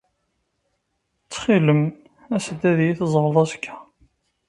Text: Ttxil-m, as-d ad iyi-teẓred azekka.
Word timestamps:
Ttxil-m, 1.23 1.81
as-d 2.35 2.61
ad 2.69 2.77
iyi-teẓred 2.81 3.35
azekka. 3.43 3.75